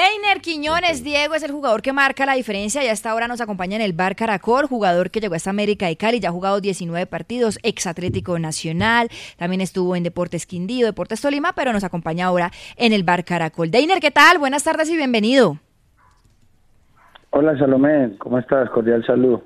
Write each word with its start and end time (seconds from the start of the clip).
Deiner 0.00 0.40
Quiñones, 0.40 1.04
Diego, 1.04 1.34
es 1.34 1.42
el 1.42 1.50
jugador 1.50 1.82
que 1.82 1.92
marca 1.92 2.24
la 2.24 2.32
diferencia 2.32 2.82
y 2.82 2.88
hasta 2.88 3.10
ahora 3.10 3.28
nos 3.28 3.42
acompaña 3.42 3.76
en 3.76 3.82
el 3.82 3.92
Bar 3.92 4.16
Caracol, 4.16 4.64
jugador 4.66 5.10
que 5.10 5.20
llegó 5.20 5.34
a 5.34 5.36
esta 5.36 5.50
América 5.50 5.88
de 5.88 5.96
Cali, 5.96 6.20
ya 6.20 6.30
ha 6.30 6.32
jugado 6.32 6.62
19 6.62 7.04
partidos, 7.04 7.58
ex 7.62 7.86
Atlético 7.86 8.38
Nacional, 8.38 9.10
también 9.36 9.60
estuvo 9.60 9.94
en 9.96 10.02
Deportes 10.02 10.46
Quindío, 10.46 10.86
Deportes 10.86 11.20
Tolima, 11.20 11.52
pero 11.54 11.74
nos 11.74 11.84
acompaña 11.84 12.24
ahora 12.24 12.50
en 12.76 12.94
el 12.94 13.04
Bar 13.04 13.26
Caracol. 13.26 13.70
Deiner, 13.70 14.00
¿qué 14.00 14.10
tal? 14.10 14.38
Buenas 14.38 14.64
tardes 14.64 14.88
y 14.88 14.96
bienvenido. 14.96 15.58
Hola 17.28 17.58
Salomé, 17.58 18.16
¿cómo 18.16 18.38
estás? 18.38 18.70
Cordial 18.70 19.04
saludo. 19.04 19.44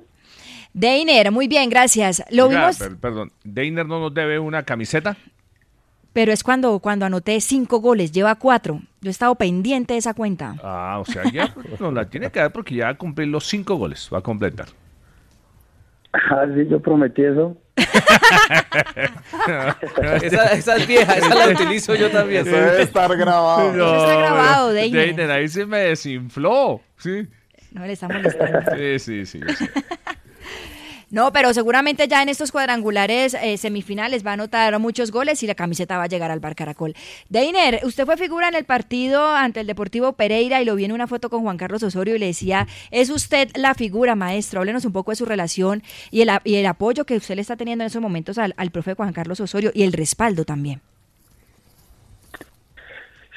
Deiner, 0.71 1.33
muy 1.33 1.49
bien, 1.49 1.69
gracias. 1.69 2.23
Lo 2.29 2.47
vimos, 2.47 2.77
per- 2.79 2.95
perdón, 2.95 3.29
¿Deiner 3.43 3.85
no 3.85 3.99
nos 3.99 4.13
debe 4.13 4.39
una 4.39 4.63
camiseta? 4.63 5.17
Pero 6.15 6.31
es 6.31 6.43
cuando, 6.43 6.79
cuando 6.79 7.05
anoté 7.05 7.41
cinco 7.41 7.81
goles, 7.81 8.13
lleva 8.13 8.35
cuatro. 8.35 8.79
Yo 9.01 9.09
he 9.09 9.11
estado 9.11 9.35
pendiente 9.35 9.95
de 9.95 9.99
esa 9.99 10.13
cuenta. 10.13 10.55
Ah, 10.63 10.97
o 11.01 11.03
sea, 11.05 11.23
ya 11.29 11.53
nos 11.81 11.93
la 11.93 12.09
tiene 12.09 12.31
que 12.31 12.39
dar 12.39 12.53
porque 12.53 12.73
ya 12.73 12.85
va 12.85 12.91
a 12.91 12.97
cumplir 12.97 13.27
los 13.27 13.45
cinco 13.45 13.75
goles, 13.75 14.09
va 14.13 14.19
a 14.19 14.21
completar. 14.21 14.67
Ah, 16.13 16.45
sí, 16.55 16.65
yo 16.69 16.79
prometí 16.79 17.21
eso. 17.21 17.57
Esa, 20.23 20.45
esa 20.53 20.75
es 20.77 20.87
vieja, 20.87 21.15
esa 21.15 21.35
la 21.35 21.49
utilizo 21.53 21.95
yo 21.95 22.09
también. 22.09 22.47
Eso 22.47 22.55
debe 22.55 22.81
estar 22.83 23.15
grabado. 23.17 23.73
Eso 23.73 23.95
está 24.05 24.15
grabado, 24.15 24.71
Deiner. 24.71 25.05
Deiner, 25.07 25.31
ahí 25.31 25.49
se 25.49 25.65
me 25.65 25.79
desinfló. 25.79 26.79
Sí, 26.97 27.27
No 27.71 27.85
le 27.85 27.91
está 27.91 28.07
molestando. 28.07 28.59
sí, 28.77 28.99
sí. 28.99 29.25
sí, 29.25 29.39
yo 29.45 29.53
sé. 29.53 29.69
No, 31.11 31.31
pero 31.31 31.53
seguramente 31.53 32.07
ya 32.07 32.21
en 32.21 32.29
estos 32.29 32.51
cuadrangulares 32.51 33.35
eh, 33.35 33.57
semifinales 33.57 34.25
va 34.25 34.31
a 34.31 34.33
anotar 34.33 34.77
muchos 34.79 35.11
goles 35.11 35.41
y 35.43 35.47
la 35.47 35.55
camiseta 35.55 35.97
va 35.97 36.03
a 36.03 36.07
llegar 36.07 36.31
al 36.31 36.39
Bar 36.39 36.55
Caracol. 36.55 36.93
Deiner, 37.29 37.81
usted 37.83 38.05
fue 38.05 38.17
figura 38.17 38.49
en 38.49 38.55
el 38.55 38.65
partido 38.65 39.27
ante 39.27 39.59
el 39.59 39.67
Deportivo 39.67 40.13
Pereira 40.13 40.61
y 40.61 40.65
lo 40.65 40.75
vi 40.75 40.85
en 40.85 40.91
una 40.91 41.07
foto 41.07 41.29
con 41.29 41.43
Juan 41.43 41.57
Carlos 41.57 41.83
Osorio 41.83 42.15
y 42.15 42.19
le 42.19 42.27
decía, 42.27 42.67
es 42.91 43.09
usted 43.09 43.49
la 43.55 43.73
figura, 43.73 44.15
maestro. 44.15 44.59
Háblenos 44.59 44.85
un 44.85 44.93
poco 44.93 45.11
de 45.11 45.17
su 45.17 45.25
relación 45.25 45.83
y 46.11 46.21
el, 46.21 46.65
apoyo 46.65 47.05
que 47.05 47.17
usted 47.17 47.35
le 47.35 47.41
está 47.41 47.55
teniendo 47.55 47.83
en 47.83 47.87
esos 47.87 48.01
momentos 48.01 48.37
al, 48.37 48.53
al 48.57 48.71
profe 48.71 48.93
Juan 48.93 49.13
Carlos 49.13 49.39
Osorio 49.39 49.71
y 49.73 49.83
el 49.83 49.93
respaldo 49.93 50.45
también. 50.45 50.81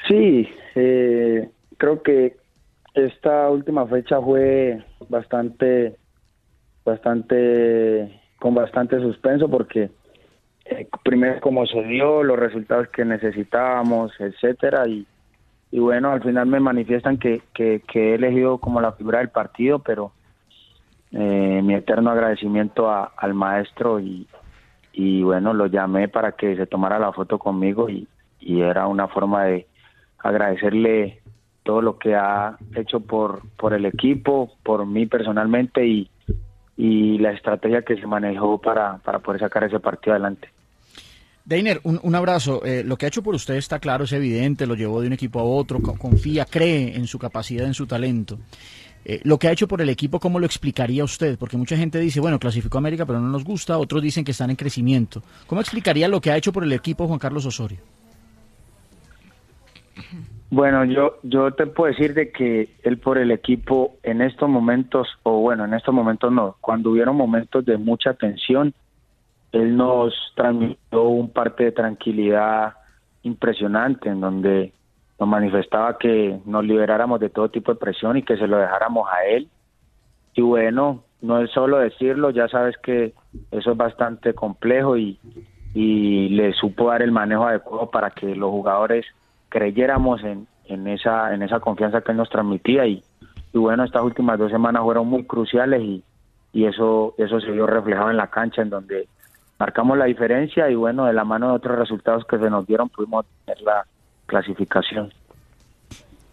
Sí, 0.09 0.49
eh, 0.75 1.49
creo 1.77 2.03
que 2.03 2.37
esta 2.95 3.51
última 3.51 3.87
fecha 3.87 4.21
fue 4.21 4.83
bastante, 5.09 5.97
bastante, 6.89 8.21
con 8.39 8.55
bastante 8.55 8.99
suspenso 9.01 9.49
porque 9.49 9.91
eh, 10.65 10.87
primero 11.03 11.41
como 11.41 11.67
se 11.67 11.83
dio, 11.85 12.23
los 12.23 12.39
resultados 12.39 12.89
que 12.89 13.05
necesitábamos, 13.05 14.13
etcétera, 14.19 14.87
y, 14.87 15.07
bueno, 15.73 16.11
al 16.11 16.23
final 16.23 16.47
me 16.47 16.61
manifiestan 16.61 17.19
que, 17.19 17.43
he 17.57 18.15
elegido 18.15 18.59
como 18.59 18.81
la 18.81 18.93
figura 18.93 19.19
del 19.19 19.31
partido, 19.31 19.79
pero 19.79 20.13
eh, 21.13 21.61
mi 21.63 21.75
eterno 21.75 22.11
agradecimiento 22.11 22.91
al 22.91 23.35
maestro 23.35 23.99
y, 24.01 24.27
y 24.93 25.23
bueno, 25.23 25.55
lo 25.55 25.67
llamé 25.67 26.09
para 26.09 26.33
que 26.33 26.57
se 26.57 26.67
tomara 26.67 26.99
la 26.99 27.13
foto 27.13 27.39
conmigo 27.39 27.89
y, 27.89 28.07
y 28.41 28.61
era 28.61 28.87
una 28.87 29.09
forma 29.09 29.45
de 29.45 29.67
agradecerle 30.19 31.21
todo 31.63 31.83
lo 31.83 31.99
que 31.99 32.15
ha 32.15 32.57
hecho 32.75 33.01
por, 33.01 33.43
por 33.57 33.73
el 33.75 33.85
equipo, 33.85 34.51
por 34.63 34.87
mí 34.87 35.07
personalmente 35.07 35.87
y, 35.87 36.11
y 36.79 37.19
la 37.19 37.33
estrategia 37.33 37.83
que 37.83 37.97
se 37.97 38.07
manejó 38.07 38.59
para, 38.59 38.99
para 38.99 39.19
poder 39.19 39.41
sacar 39.41 39.65
ese 39.65 39.81
partido 39.81 40.13
adelante. 40.15 40.49
Deiner, 41.45 41.81
un, 41.83 41.99
un 42.03 42.15
abrazo. 42.15 42.65
Eh, 42.65 42.85
lo 42.85 42.97
que 42.97 43.07
ha 43.07 43.09
hecho 43.09 43.23
por 43.23 43.35
usted 43.35 43.57
está 43.57 43.79
claro, 43.81 44.05
es 44.05 44.13
evidente, 44.13 44.67
lo 44.67 44.75
llevó 44.77 45.01
de 45.01 45.09
un 45.09 45.13
equipo 45.13 45.41
a 45.41 45.45
otro, 45.45 45.81
co- 45.81 45.99
confía, 45.99 46.45
cree 46.45 46.95
en 46.95 47.07
su 47.07 47.19
capacidad, 47.19 47.67
en 47.67 47.75
su 47.75 47.87
talento. 47.87 48.39
Eh, 49.05 49.21
lo 49.25 49.39
que 49.39 49.49
ha 49.49 49.53
hecho 49.53 49.67
por 49.67 49.81
el 49.81 49.89
equipo, 49.89 50.21
¿cómo 50.21 50.39
lo 50.39 50.47
explicaría 50.47 51.03
usted? 51.03 51.37
Porque 51.39 51.57
mucha 51.57 51.77
gente 51.77 51.99
dice, 51.99 52.21
bueno, 52.21 52.39
clasificó 52.39 52.77
a 52.79 52.81
América, 52.81 53.07
pero 53.07 53.19
no 53.19 53.29
nos 53.29 53.43
gusta, 53.45 53.77
otros 53.79 54.03
dicen 54.03 54.25
que 54.25 54.33
están 54.33 54.51
en 54.51 54.57
crecimiento. 54.57 55.23
¿Cómo 55.47 55.61
explicaría 55.61 56.07
lo 56.07 56.21
que 56.21 56.31
ha 56.31 56.37
hecho 56.37 56.53
por 56.53 56.63
el 56.63 56.73
equipo 56.73 57.09
Juan 57.09 57.19
Carlos 57.19 57.45
Osorio? 57.47 57.79
Bueno, 60.51 60.85
yo, 60.87 61.17
yo 61.23 61.53
te 61.53 61.67
puedo 61.67 61.93
decir 61.93 62.15
de 62.15 62.33
que 62.33 62.71
él 62.83 62.99
por 62.99 63.19
el 63.19 63.31
equipo 63.31 63.97
en 64.03 64.23
estos 64.23 64.49
momentos, 64.49 65.07
o 65.23 65.41
bueno, 65.41 65.67
en 65.67 65.75
estos 65.75 65.95
momentos 65.95 66.33
no, 66.33 66.57
cuando 66.63 66.91
hubieron 66.91 67.17
momentos 67.17 67.67
de 67.67 67.77
mucha 67.77 68.15
tensión, 68.15 68.73
él 69.53 69.77
nos 69.77 70.15
transmitió 70.35 71.03
un 71.03 71.31
parte 71.31 71.65
de 71.65 71.73
tranquilidad 71.73 72.75
impresionante 73.23 74.09
en 74.09 74.21
donde 74.21 74.73
nos 75.19 75.29
manifestaba 75.29 75.99
que 75.99 76.41
nos 76.47 76.65
liberáramos 76.65 77.21
de 77.21 77.29
todo 77.29 77.51
tipo 77.51 77.73
de 77.73 77.81
presión 77.81 78.17
y 78.17 78.23
que 78.23 78.39
se 78.39 78.47
lo 78.47 78.57
dejáramos 78.57 79.07
a 79.11 79.27
él. 79.27 79.49
Y 80.33 80.41
bueno, 80.41 81.03
no 81.21 81.43
es 81.43 81.51
solo 81.51 81.79
decirlo, 81.79 82.31
ya 82.31 82.49
sabes 82.49 82.77
que 82.79 83.13
eso 83.51 83.73
es 83.73 83.77
bastante 83.77 84.33
complejo 84.33 84.97
y, 84.97 85.19
y 85.75 86.31
le 86.31 86.55
supo 86.55 86.89
dar 86.89 87.03
el 87.03 87.13
manejo 87.13 87.45
adecuado 87.45 87.91
para 87.91 88.11
que 88.11 88.35
los 88.35 88.51
jugadores 88.51 89.05
creyéramos 89.49 90.23
en, 90.25 90.47
en 90.67 90.87
esa 90.89 91.35
en 91.35 91.43
esa 91.43 91.61
confianza 91.61 92.01
que 92.01 92.13
él 92.13 92.19
nos 92.19 92.31
transmitía 92.31 92.87
y, 92.87 93.03
y 93.53 93.59
bueno 93.59 93.85
estas 93.85 94.03
últimas 94.03 94.39
dos 94.39 94.51
semanas 94.51 94.83
fueron 94.83 95.07
muy 95.07 95.25
cruciales 95.25 95.83
y, 95.83 96.03
y 96.53 96.65
eso 96.67 97.15
eso 97.19 97.41
se 97.41 97.51
vio 97.51 97.67
reflejado 97.67 98.11
en 98.11 98.17
la 98.17 98.29
cancha 98.29 98.63
en 98.63 98.71
donde 98.71 99.09
marcamos 99.59 99.97
la 99.99 100.05
diferencia 100.07 100.71
y 100.71 100.75
bueno 100.75 101.07
de 101.07 101.13
la 101.13 101.25
mano 101.25 101.49
de 101.49 101.55
otros 101.57 101.79
resultados 101.79 102.25
que 102.27 102.39
se 102.39 102.51
nos 102.51 102.67
dieron 102.67 102.89
pudimos 102.89 103.25
tener 103.45 103.63
la 103.63 103.87
clasificación 104.27 105.13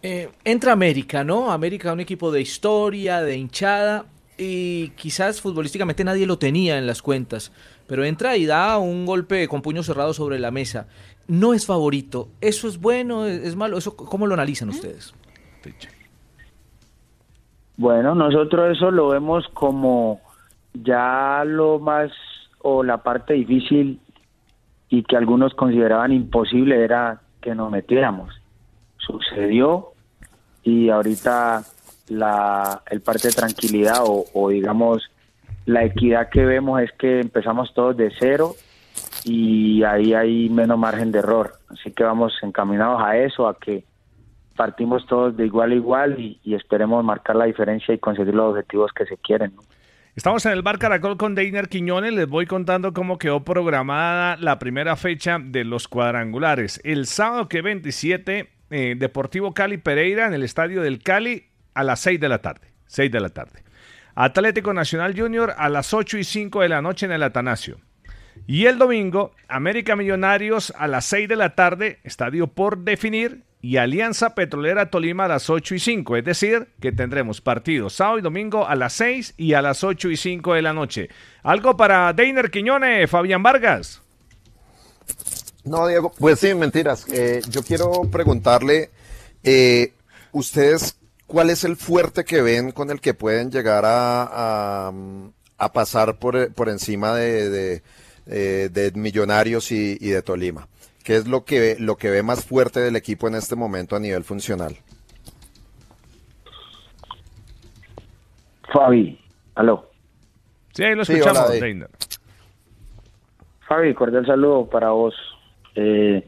Eh, 0.02 0.28
entra 0.44 0.72
América, 0.72 1.24
¿no? 1.24 1.50
América, 1.50 1.92
un 1.92 1.98
equipo 2.00 2.30
de 2.30 2.40
historia, 2.40 3.22
de 3.22 3.36
hinchada, 3.36 4.04
y 4.38 4.90
quizás 4.90 5.40
futbolísticamente 5.40 6.04
nadie 6.04 6.26
lo 6.26 6.38
tenía 6.38 6.78
en 6.78 6.86
las 6.86 7.02
cuentas, 7.02 7.52
pero 7.86 8.04
entra 8.04 8.36
y 8.36 8.46
da 8.46 8.78
un 8.78 9.06
golpe 9.06 9.48
con 9.48 9.62
puño 9.62 9.82
cerrado 9.82 10.12
sobre 10.12 10.38
la 10.38 10.50
mesa. 10.50 10.86
No 11.28 11.54
es 11.54 11.66
favorito. 11.66 12.28
¿Eso 12.40 12.68
es 12.68 12.80
bueno? 12.80 13.26
¿Es 13.26 13.56
malo? 13.56 13.78
¿Eso, 13.78 13.96
¿Cómo 13.96 14.26
lo 14.26 14.34
analizan 14.34 14.68
ustedes? 14.68 15.14
Bueno, 17.76 18.14
nosotros 18.14 18.76
eso 18.76 18.90
lo 18.90 19.08
vemos 19.08 19.44
como 19.52 20.20
ya 20.72 21.42
lo 21.44 21.78
más 21.78 22.10
o 22.60 22.82
la 22.82 23.02
parte 23.02 23.34
difícil 23.34 24.00
y 24.88 25.02
que 25.02 25.16
algunos 25.16 25.54
consideraban 25.54 26.12
imposible 26.12 26.82
era 26.82 27.20
que 27.40 27.54
nos 27.54 27.70
metiéramos. 27.70 28.34
Sucedió 28.98 29.92
y 30.62 30.88
ahorita 30.88 31.62
la 32.08 32.82
el 32.90 33.00
parte 33.00 33.28
de 33.28 33.34
tranquilidad 33.34 34.00
o, 34.04 34.48
digamos 34.50 35.10
la 35.64 35.84
equidad 35.84 36.28
que 36.28 36.44
vemos 36.44 36.80
es 36.80 36.92
que 36.92 37.20
empezamos 37.20 37.74
todos 37.74 37.96
de 37.96 38.12
cero 38.18 38.54
y 39.24 39.82
ahí 39.82 40.14
hay 40.14 40.48
menos 40.48 40.78
margen 40.78 41.10
de 41.10 41.18
error. 41.18 41.54
Así 41.68 41.90
que 41.90 42.04
vamos 42.04 42.32
encaminados 42.42 43.02
a 43.02 43.16
eso, 43.18 43.48
a 43.48 43.58
que 43.58 43.84
partimos 44.54 45.04
todos 45.06 45.36
de 45.36 45.46
igual 45.46 45.72
a 45.72 45.74
igual 45.74 46.20
y, 46.20 46.38
y 46.44 46.54
esperemos 46.54 47.04
marcar 47.04 47.34
la 47.34 47.46
diferencia 47.46 47.92
y 47.92 47.98
conseguir 47.98 48.34
los 48.34 48.52
objetivos 48.52 48.92
que 48.92 49.06
se 49.06 49.16
quieren. 49.16 49.56
¿no? 49.56 49.62
Estamos 50.16 50.46
en 50.46 50.52
el 50.52 50.62
Bar 50.62 50.78
Caracol 50.78 51.18
con 51.18 51.34
Deiner 51.34 51.68
Quiñones. 51.68 52.14
Les 52.14 52.26
voy 52.26 52.46
contando 52.46 52.94
cómo 52.94 53.18
quedó 53.18 53.44
programada 53.44 54.36
la 54.38 54.58
primera 54.58 54.96
fecha 54.96 55.38
de 55.38 55.64
los 55.64 55.88
cuadrangulares. 55.88 56.80
El 56.84 57.04
sábado 57.06 57.48
que 57.48 57.60
27 57.60 58.48
eh, 58.70 58.94
Deportivo 58.98 59.52
Cali 59.52 59.76
Pereira 59.76 60.26
en 60.26 60.32
el 60.32 60.42
estadio 60.42 60.80
del 60.80 61.02
Cali 61.02 61.45
a 61.76 61.84
las 61.84 62.00
6 62.00 62.18
de 62.18 62.28
la 62.28 62.38
tarde. 62.38 62.72
6 62.86 63.12
de 63.12 63.20
la 63.20 63.28
tarde. 63.28 63.62
Atlético 64.14 64.72
Nacional 64.72 65.14
Junior 65.16 65.54
a 65.56 65.68
las 65.68 65.92
8 65.92 66.18
y 66.18 66.24
5 66.24 66.62
de 66.62 66.70
la 66.70 66.80
noche 66.80 67.04
en 67.04 67.12
el 67.12 67.22
Atanasio. 67.22 67.78
Y 68.46 68.64
el 68.64 68.78
domingo, 68.78 69.32
América 69.46 69.94
Millonarios 69.94 70.72
a 70.78 70.88
las 70.88 71.04
6 71.04 71.28
de 71.28 71.36
la 71.36 71.54
tarde, 71.54 72.00
estadio 72.02 72.46
por 72.46 72.78
definir, 72.78 73.44
y 73.60 73.76
Alianza 73.76 74.34
Petrolera 74.34 74.90
Tolima 74.90 75.26
a 75.26 75.28
las 75.28 75.50
8 75.50 75.74
y 75.74 75.80
5. 75.80 76.16
Es 76.16 76.24
decir, 76.24 76.68
que 76.80 76.92
tendremos 76.92 77.42
partidos 77.42 77.94
sábado 77.94 78.18
y 78.18 78.22
domingo 78.22 78.66
a 78.66 78.74
las 78.74 78.94
6 78.94 79.34
y 79.36 79.52
a 79.52 79.60
las 79.60 79.84
8 79.84 80.10
y 80.10 80.16
5 80.16 80.54
de 80.54 80.62
la 80.62 80.72
noche. 80.72 81.08
¿Algo 81.42 81.76
para 81.76 82.12
Deiner 82.14 82.50
Quiñones, 82.50 83.10
Fabián 83.10 83.42
Vargas? 83.42 84.00
No, 85.64 85.86
Diego, 85.88 86.12
pues 86.18 86.40
sí, 86.40 86.54
mentiras. 86.54 87.06
Eh, 87.10 87.42
yo 87.50 87.62
quiero 87.62 88.02
preguntarle, 88.10 88.90
eh, 89.42 89.92
¿ustedes 90.32 90.96
cuál 91.26 91.50
es 91.50 91.64
el 91.64 91.76
fuerte 91.76 92.24
que 92.24 92.42
ven 92.42 92.72
con 92.72 92.90
el 92.90 93.00
que 93.00 93.14
pueden 93.14 93.50
llegar 93.50 93.84
a, 93.84 94.92
a, 95.58 95.72
pasar 95.72 96.18
por, 96.18 96.52
por, 96.54 96.68
encima 96.68 97.14
de, 97.14 97.50
de, 97.50 97.82
eh, 98.26 98.68
de 98.70 98.92
Millonarios 98.92 99.72
y, 99.72 99.96
y, 100.00 100.08
de 100.10 100.22
Tolima? 100.22 100.68
¿Qué 101.04 101.16
es 101.16 101.26
lo 101.26 101.44
que, 101.44 101.76
lo 101.78 101.96
que 101.96 102.10
ve 102.10 102.22
más 102.22 102.44
fuerte 102.44 102.80
del 102.80 102.96
equipo 102.96 103.28
en 103.28 103.36
este 103.36 103.54
momento 103.54 103.96
a 103.96 104.00
nivel 104.00 104.24
funcional? 104.24 104.76
Fabi, 108.72 109.18
aló. 109.54 109.90
Sí, 110.72 110.82
lo 110.94 111.02
escuchamos, 111.02 111.50
sí, 111.52 111.80
Fabi, 113.68 113.94
cordial 113.94 114.26
saludo 114.26 114.68
para 114.68 114.90
vos. 114.90 115.14
Eh, 115.74 116.26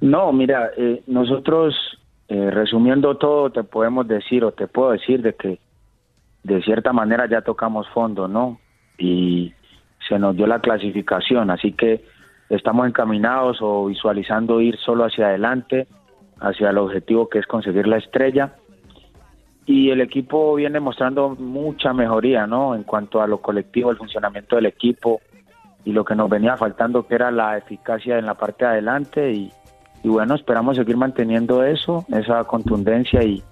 no, 0.00 0.32
mira, 0.32 0.70
eh, 0.76 1.02
nosotros 1.06 1.74
eh, 2.28 2.50
resumiendo 2.50 3.16
todo, 3.16 3.50
te 3.50 3.64
podemos 3.64 4.06
decir 4.06 4.44
o 4.44 4.52
te 4.52 4.66
puedo 4.66 4.90
decir 4.90 5.22
de 5.22 5.34
que 5.34 5.58
de 6.42 6.62
cierta 6.62 6.92
manera 6.92 7.26
ya 7.26 7.40
tocamos 7.40 7.88
fondo, 7.88 8.28
¿no? 8.28 8.60
Y 8.98 9.54
se 10.06 10.18
nos 10.18 10.36
dio 10.36 10.46
la 10.46 10.60
clasificación, 10.60 11.50
así 11.50 11.72
que 11.72 12.04
estamos 12.50 12.86
encaminados 12.86 13.58
o 13.62 13.86
visualizando 13.86 14.60
ir 14.60 14.76
solo 14.78 15.04
hacia 15.04 15.28
adelante, 15.28 15.86
hacia 16.38 16.70
el 16.70 16.78
objetivo 16.78 17.28
que 17.28 17.38
es 17.38 17.46
conseguir 17.46 17.86
la 17.86 17.96
estrella. 17.96 18.54
Y 19.64 19.90
el 19.90 20.00
equipo 20.00 20.54
viene 20.54 20.80
mostrando 20.80 21.30
mucha 21.30 21.92
mejoría, 21.92 22.46
¿no? 22.46 22.74
En 22.74 22.84
cuanto 22.84 23.22
a 23.22 23.26
lo 23.26 23.38
colectivo, 23.38 23.90
el 23.90 23.96
funcionamiento 23.96 24.56
del 24.56 24.66
equipo 24.66 25.20
y 25.84 25.92
lo 25.92 26.04
que 26.04 26.14
nos 26.14 26.28
venía 26.28 26.56
faltando, 26.56 27.06
que 27.06 27.14
era 27.14 27.30
la 27.30 27.56
eficacia 27.56 28.18
en 28.18 28.26
la 28.26 28.34
parte 28.34 28.64
de 28.64 28.70
adelante 28.70 29.32
y, 29.32 29.50
y 30.02 30.08
bueno, 30.08 30.34
esperamos 30.34 30.76
seguir 30.76 30.96
manteniendo 30.96 31.64
eso, 31.64 32.04
esa 32.08 32.44
contundencia 32.44 33.22
y, 33.22 33.42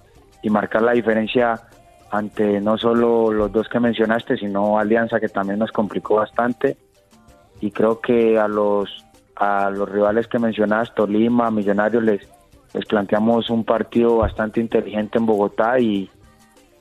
marcar 0.49 0.81
la 0.81 0.93
diferencia 0.93 1.59
ante 2.09 2.61
no 2.61 2.77
solo 2.77 3.33
los 3.33 3.51
dos 3.51 3.67
que 3.67 3.81
mencionaste, 3.81 4.37
sino 4.37 4.79
Alianza 4.79 5.19
que 5.19 5.27
también 5.27 5.59
nos 5.59 5.73
complicó 5.73 6.15
bastante 6.15 6.77
y 7.59 7.69
creo 7.71 7.99
que 7.99 8.39
a 8.39 8.47
los 8.47 9.05
a 9.35 9.69
los 9.69 9.89
rivales 9.89 10.25
que 10.29 10.39
mencionaste, 10.39 10.95
Tolima, 10.95 11.51
Millonarios 11.51 12.01
les 12.01 12.29
les 12.73 12.85
planteamos 12.85 13.49
un 13.49 13.65
partido 13.65 14.17
bastante 14.17 14.61
inteligente 14.61 15.17
en 15.17 15.25
Bogotá 15.25 15.79
y, 15.79 16.09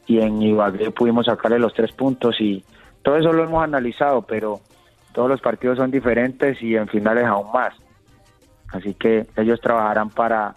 y 0.07 0.21
en 0.21 0.43
Ibagué 0.43 0.91
pudimos 0.93 1.27
sacarle 1.27 1.59
los 1.59 1.75
tres 1.75 1.91
puntos 1.91 2.41
y 2.41 2.65
todo 3.03 3.17
eso 3.17 3.33
lo 3.33 3.45
hemos 3.45 3.63
analizado, 3.63 4.23
pero 4.23 4.61
todos 5.13 5.29
los 5.29 5.41
partidos 5.41 5.79
son 5.79 5.91
diferentes 5.91 6.61
y 6.63 6.77
en 6.77 6.89
finales 6.89 7.25
aún 7.25 7.51
más. 7.53 7.75
Así 8.73 8.95
que 8.95 9.27
ellos 9.37 9.61
trabajarán 9.61 10.11
para 10.11 10.55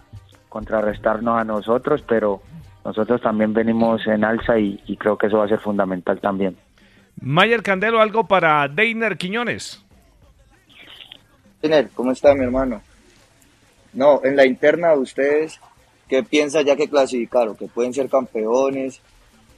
contrarrestarnos 0.49 1.39
a 1.39 1.43
nosotros, 1.43 2.03
pero 2.07 2.41
nosotros 2.83 3.21
también 3.21 3.53
venimos 3.53 4.05
en 4.07 4.23
alza 4.23 4.57
y, 4.57 4.97
creo 4.97 5.17
que 5.17 5.27
eso 5.27 5.37
va 5.37 5.45
a 5.45 5.49
ser 5.49 5.59
fundamental 5.59 6.19
también. 6.19 6.57
Mayer 7.21 7.61
Candelo, 7.61 8.01
algo 8.01 8.27
para 8.27 8.67
Deiner 8.67 9.17
Quiñones. 9.17 9.83
Deiner, 11.61 11.89
¿cómo 11.89 12.11
está 12.11 12.33
mi 12.33 12.45
hermano? 12.45 12.81
No, 13.93 14.21
en 14.23 14.35
la 14.35 14.45
interna 14.45 14.89
de 14.89 14.99
ustedes, 14.99 15.59
¿qué 16.07 16.23
piensa 16.23 16.61
ya 16.61 16.75
que 16.75 16.89
clasificaron? 16.89 17.55
Que 17.55 17.67
pueden 17.67 17.93
ser 17.93 18.09
campeones, 18.09 19.01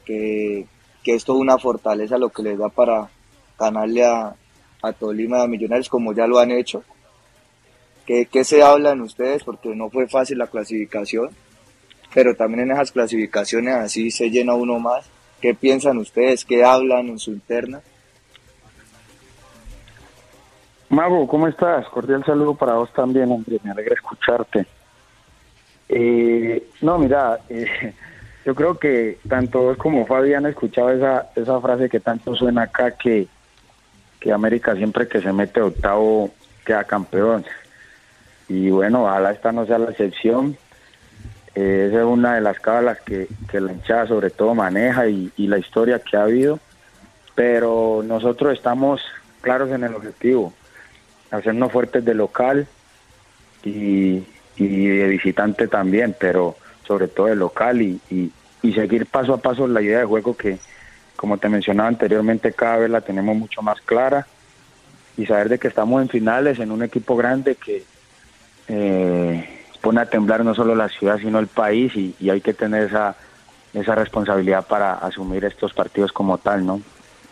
que, 0.06 0.66
que 1.04 1.16
esto 1.16 1.34
es 1.34 1.40
una 1.40 1.58
fortaleza 1.58 2.18
lo 2.18 2.30
que 2.30 2.44
les 2.44 2.58
da 2.58 2.70
para 2.70 3.10
ganarle 3.60 4.04
a, 4.06 4.34
a 4.82 4.94
Tolima 4.94 5.40
y 5.40 5.42
a 5.44 5.48
Millonarios 5.48 5.90
como 5.90 6.14
ya 6.14 6.26
lo 6.28 6.40
han 6.40 6.52
hecho 6.52 6.84
¿Qué, 8.30 8.44
se 8.44 8.62
hablan 8.62 9.00
ustedes? 9.02 9.44
Porque 9.44 9.70
no 9.74 9.90
fue 9.90 10.08
fácil 10.08 10.38
la 10.38 10.48
clasificación, 10.48 11.30
pero 12.14 12.36
también 12.36 12.64
en 12.64 12.72
esas 12.72 12.92
clasificaciones 12.92 13.76
así 13.76 14.12
se 14.12 14.30
llena 14.30 14.54
uno 14.54 14.80
más. 14.80 15.10
¿Qué 15.40 15.54
piensan 15.54 15.98
ustedes? 15.98 16.44
¿Qué 16.44 16.64
hablan 16.64 17.08
en 17.08 17.20
su 17.20 17.32
interna? 17.32 17.80
Mago, 20.90 21.26
¿cómo 21.26 21.48
estás? 21.48 21.88
Cordial 21.88 22.26
saludo 22.26 22.54
para 22.54 22.74
vos 22.74 22.92
también, 22.94 23.32
hombre. 23.32 23.60
Me 23.64 23.72
alegra 23.72 23.96
escucharte. 23.96 24.66
Eh, 25.88 26.68
no, 26.82 26.98
mira, 27.00 27.40
eh, 27.48 27.94
yo 28.46 28.54
creo 28.54 28.78
que 28.78 29.20
tanto 29.28 29.62
vos 29.62 29.78
como 29.78 30.06
Fabi 30.06 30.34
han 30.34 30.48
escuchado 30.48 30.90
esa, 30.92 31.32
esa 31.34 31.62
frase 31.62 31.88
que 31.88 32.02
tanto 32.02 32.36
suena 32.36 32.64
acá 32.64 32.92
que, 32.92 33.26
que 34.20 34.34
América 34.34 34.76
siempre 34.76 35.08
que 35.08 35.22
se 35.22 35.32
mete 35.32 35.62
octavo 35.62 36.30
queda 36.66 36.84
campeón 36.84 37.46
y 38.52 38.70
bueno, 38.70 39.06
ojalá 39.06 39.32
esta 39.32 39.54
no 39.54 39.66
sea 39.66 39.78
la 39.78 39.92
excepción. 39.92 40.58
Eh, 41.56 41.88
esa 41.88 42.00
es 42.00 42.06
una 42.06 42.36
de 42.36 42.42
las 42.42 42.60
cábalas 42.60 43.00
que, 43.00 43.30
la 43.54 43.72
hinchada 43.72 44.08
sobre 44.08 44.30
todo 44.30 44.54
maneja 44.54 45.08
y, 45.08 45.32
la 45.38 45.58
historia 45.58 46.00
que 46.00 46.18
ha 46.18 46.24
habido, 46.24 46.60
pero 47.34 48.04
nosotros 48.06 48.54
estamos 48.54 49.02
claros 49.40 49.72
en 49.72 49.86
el 49.86 49.96
objetivo, 49.96 50.54
hacernos 51.32 51.72
fuertes 51.72 52.04
de 52.04 52.14
local 52.14 52.68
y, 53.64 54.20
de 54.58 55.08
visitante 55.08 55.70
también, 55.70 56.14
pero 56.20 56.58
sobre 56.86 57.08
todo 57.08 57.28
de 57.28 57.36
local 57.38 57.82
y, 57.82 58.02
y 58.10 58.74
seguir 58.74 59.06
paso 59.06 59.34
a 59.34 59.38
paso 59.38 59.66
la 59.66 59.82
idea 59.82 60.00
de 60.00 60.06
juego 60.06 60.36
que, 60.36 60.60
como 61.16 61.38
te 61.38 61.48
mencionaba 61.48 61.88
anteriormente, 61.88 62.52
cada 62.52 62.80
vez 62.80 62.90
la 62.90 63.00
tenemos 63.00 63.34
mucho 63.38 63.62
más 63.62 63.80
clara 63.80 64.28
y 65.16 65.26
saber 65.26 65.48
de 65.48 65.58
que 65.58 65.70
estamos 65.70 66.02
en 66.02 66.10
finales 66.10 66.60
en 66.60 66.72
un 66.72 66.84
equipo 66.84 67.16
grande 67.16 67.56
que, 67.56 67.86
eh, 68.74 69.66
pone 69.82 70.00
a 70.00 70.06
temblar 70.06 70.46
no 70.46 70.56
solo 70.56 70.76
la 70.76 70.88
ciudad, 70.88 71.18
sino 71.20 71.40
el 71.40 71.48
país 71.48 71.94
y, 71.96 72.30
hay 72.30 72.40
que 72.40 72.54
tener 72.54 72.84
esa, 72.84 73.18
esa 73.74 73.96
responsabilidad 73.96 74.66
para 74.66 74.94
asumir 74.94 75.44
estos 75.44 75.74
partidos 75.74 76.14
como 76.14 76.38
tal, 76.38 76.66
¿no? 76.66 76.82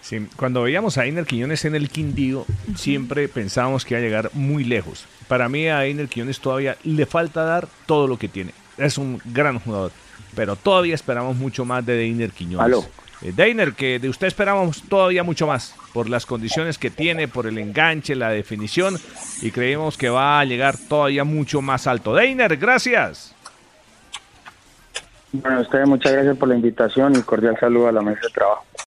Sí, 0.01 0.27
cuando 0.35 0.63
veíamos 0.63 0.97
a 0.97 1.05
Einer 1.05 1.25
Quiñones 1.25 1.63
en 1.65 1.75
el 1.75 1.89
Quindío, 1.89 2.45
siempre 2.75 3.27
pensábamos 3.27 3.85
que 3.85 3.93
iba 3.93 3.99
a 3.99 4.03
llegar 4.03 4.31
muy 4.33 4.63
lejos. 4.63 5.05
Para 5.27 5.47
mí 5.49 5.67
a 5.67 5.85
Einer 5.85 6.09
Quiñones 6.09 6.39
todavía 6.39 6.77
le 6.83 7.05
falta 7.05 7.43
dar 7.43 7.67
todo 7.85 8.07
lo 8.07 8.17
que 8.17 8.27
tiene. 8.27 8.53
Es 8.77 8.97
un 8.97 9.21
gran 9.25 9.59
jugador, 9.59 9.91
pero 10.35 10.55
todavía 10.55 10.95
esperamos 10.95 11.37
mucho 11.37 11.63
más 11.63 11.85
de 11.85 12.05
Einer 12.05 12.31
Quiñones. 12.31 12.65
¿Aló? 12.65 12.85
Eh, 13.21 13.33
Deiner, 13.35 13.73
que 13.73 13.99
de 13.99 14.09
usted 14.09 14.27
esperamos 14.27 14.83
todavía 14.83 15.23
mucho 15.23 15.47
más 15.47 15.75
por 15.93 16.09
las 16.09 16.25
condiciones 16.25 16.77
que 16.77 16.89
tiene, 16.89 17.27
por 17.27 17.47
el 17.47 17.57
enganche, 17.57 18.15
la 18.15 18.29
definición 18.29 18.97
y 19.41 19.51
creemos 19.51 19.97
que 19.97 20.09
va 20.09 20.39
a 20.39 20.45
llegar 20.45 20.75
todavía 20.77 21.23
mucho 21.23 21.61
más 21.61 21.87
alto. 21.87 22.13
Deiner, 22.13 22.57
gracias. 22.57 23.35
Bueno, 25.31 25.61
usted 25.61 25.85
muchas 25.85 26.13
gracias 26.13 26.37
por 26.37 26.47
la 26.47 26.55
invitación 26.55 27.15
y 27.15 27.21
cordial 27.21 27.57
saludo 27.59 27.87
a 27.89 27.91
la 27.91 28.01
mesa 28.01 28.21
de 28.23 28.33
trabajo. 28.33 28.65